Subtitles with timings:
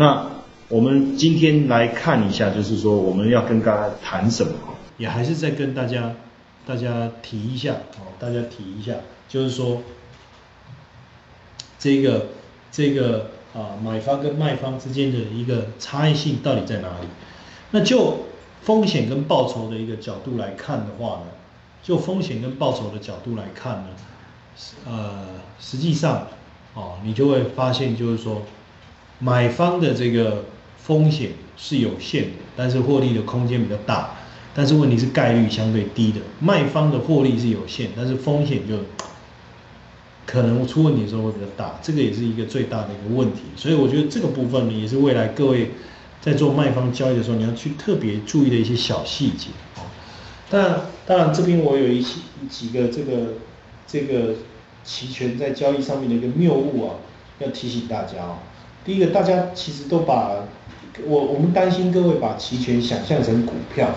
[0.00, 0.26] 那
[0.68, 4.54] 我们今天来看一下，就是说我们要跟大家谈什么？
[4.96, 6.14] 也还是再跟大家
[6.66, 8.94] 大家提一下哦，大家提一下，
[9.28, 9.82] 就是说
[11.78, 12.28] 这个
[12.72, 17.08] 这个啊买方跟卖方之间的一个差异性到底在哪里？
[17.72, 18.20] 那就
[18.62, 21.26] 风险跟报酬的一个角度来看的话呢，
[21.82, 23.88] 就风险跟报酬的角度来看呢，
[24.86, 25.26] 呃，
[25.60, 26.28] 实际上
[26.72, 28.40] 哦，你就会发现就是说。
[29.20, 30.44] 买方的这个
[30.76, 34.16] 风险是有限的，但是获利的空间比较大，
[34.54, 36.20] 但是问题是概率相对低的。
[36.40, 38.76] 卖方的获利是有限，但是风险就
[40.26, 43.42] 可能出问题的时候会比较大，这个也是一个最大的一个问题。
[43.56, 45.72] 所以我觉得这个部分呢，也是未来各位
[46.22, 49.84] 在做卖方交易的时候，你要去特别注意的一些小细节啊。
[50.48, 53.34] 当然，当然这边我有一些几个这个
[53.86, 54.36] 这个
[54.82, 56.94] 期权在交易上面的一个谬误啊，
[57.38, 58.38] 要提醒大家啊。
[58.90, 60.32] 第一个，大家其实都把
[61.06, 63.88] 我我们担心各位把期权想象成股票，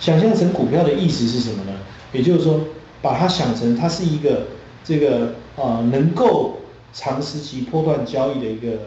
[0.00, 1.72] 想象成股票的意思是什么呢？
[2.12, 2.58] 也就是说，
[3.00, 4.48] 把它想成它是一个
[4.82, 6.56] 这个啊能够
[6.92, 8.78] 长时期波段交易的一个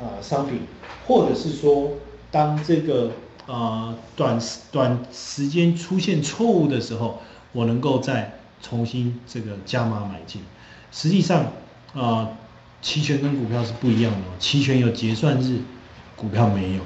[0.00, 0.60] 啊商品，
[1.06, 1.90] 或者是说，
[2.30, 3.10] 当这个
[3.46, 7.18] 啊短时短时间出现错误的时候，
[7.52, 10.40] 我能够再重新这个加码买进。
[10.90, 11.52] 实际上
[11.92, 12.30] 啊。
[12.82, 15.60] 期权跟股票是不一样的，期权有结算日，
[16.16, 16.82] 股票没有。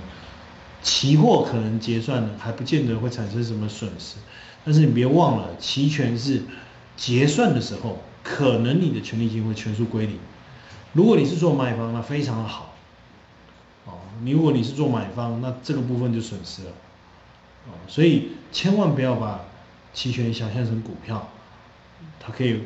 [0.82, 4.16] 期货可能结算了，还不见得会产生什么损失。
[4.64, 6.42] 但是你别忘了，期权是
[6.96, 10.18] 结算的时候，可能你的权利金会全数归零。
[10.92, 12.74] 如果你是做买方，那非常的好。
[13.86, 16.70] 哦，你如果你是做买方，那这个部分就损失了。
[17.68, 19.40] 哦，所以千万不要把
[19.94, 21.28] 期权想象成股票，
[22.20, 22.60] 它可以。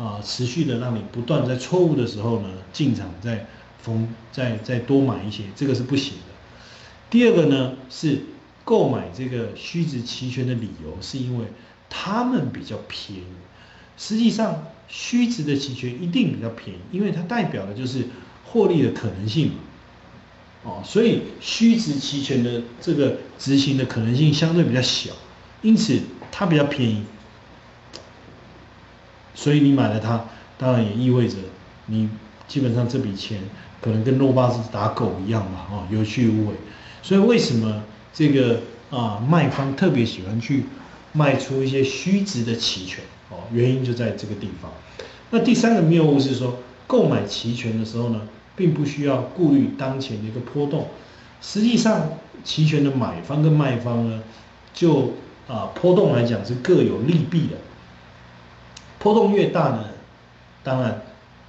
[0.00, 3.46] 啊，持续的让你不断在错误的时候呢进场，再
[3.82, 6.32] 逢再再多买一些，这个是不行的。
[7.10, 8.22] 第二个呢是
[8.64, 11.44] 购买这个虚值期权的理由，是因为
[11.90, 13.24] 它们比较便宜。
[13.98, 18.06] 实际上，虚值的期权一定比较便宜，因为它代表的就是
[18.46, 19.54] 获利的可能性嘛。
[20.62, 25.12] 哦，所以虚值期权的这个执行的可能性相对比较小，
[25.60, 26.00] 因此
[26.32, 27.02] 它比较便宜。
[29.40, 30.22] 所以你买了它，
[30.58, 31.38] 当然也意味着
[31.86, 32.10] 你
[32.46, 33.40] 基本上这笔钱
[33.80, 36.52] 可能跟诺巴斯打狗一样嘛，哦，有去无回。
[37.02, 40.66] 所以为什么这个啊卖方特别喜欢去
[41.14, 43.02] 卖出一些虚值的期权？
[43.30, 44.70] 哦，原因就在这个地方。
[45.30, 48.20] 那第三个谬误是说，购买期权的时候呢，
[48.54, 50.86] 并不需要顾虑当前的一个波动。
[51.40, 52.10] 实际上，
[52.44, 54.22] 期权的买方跟卖方呢，
[54.74, 55.14] 就
[55.48, 57.56] 啊波动来讲是各有利弊的。
[59.00, 59.84] 波动越大呢，
[60.62, 61.02] 当然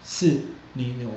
[0.03, 0.37] 是
[0.73, 1.09] 你有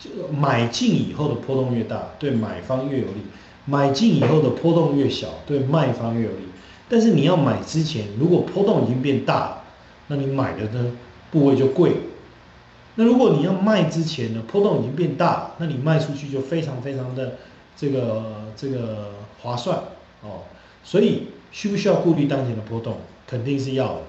[0.00, 3.20] 就买进以后的波动越大，对买方越有利；
[3.66, 6.48] 买进以后的波动越小，对卖方越有利。
[6.88, 9.62] 但是你要买之前，如果波动已经变大，
[10.08, 10.92] 那你买的呢
[11.30, 11.92] 部位就贵。
[12.94, 17.34] 那如果你要卖之前呢，波动已经变大，那你卖出去就非常非常的
[17.76, 18.24] 这个
[18.56, 19.10] 这个
[19.42, 19.78] 划算
[20.22, 20.40] 哦。
[20.82, 22.96] 所以需不需要顾虑当前的波动？
[23.26, 24.00] 肯定是要的。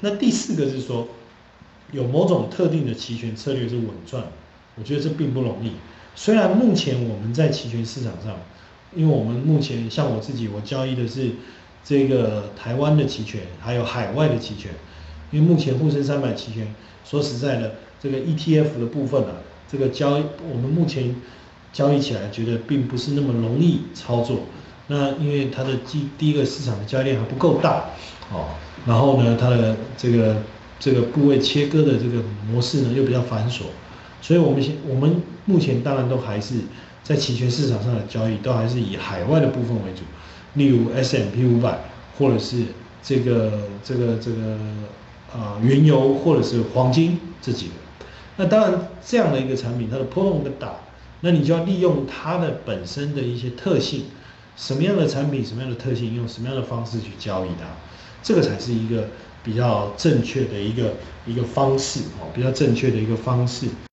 [0.00, 1.08] 那第四个是说，
[1.92, 4.24] 有某种特定的期权策略是稳赚，
[4.76, 5.72] 我觉得这并不容易。
[6.14, 8.38] 虽然目前我们在期权市场上，
[8.94, 11.30] 因为我们目前像我自己，我交易的是
[11.82, 14.70] 这个台湾的期权，还有海外的期权。
[15.30, 16.72] 因为目前沪深三百期权，
[17.04, 19.36] 说实在的，这个 ETF 的部分啊，
[19.70, 21.16] 这个交易我们目前
[21.72, 24.40] 交易起来觉得并不是那么容易操作。
[24.86, 27.84] 那因为它的第第一个市场的交易量还不够大，
[28.32, 28.46] 哦。
[28.86, 30.36] 然后呢，它的这个
[30.78, 33.62] 这个部位切割的这个模式呢又比较繁琐，
[34.20, 36.56] 所以我们现我们目前当然都还是
[37.02, 40.02] 在期权市场上的交易都还是以海外的部分为主，
[40.54, 41.78] 例如 S M P 五百
[42.18, 42.64] 或者是
[43.02, 43.52] 这个
[43.82, 44.58] 这个这个
[45.32, 47.72] 啊原油或者是黄金这几个。
[48.36, 50.74] 那当然这样的一个产品它的波动更大，
[51.20, 54.04] 那你就要利用它的本身的一些特性，
[54.56, 57.66] 什么样的产品什么样的特性，用什么样的方式去交易它。
[58.22, 59.08] 这个才是一个
[59.42, 60.94] 比较正确的一个
[61.26, 63.66] 一个方式哦，比较正确的一个方式。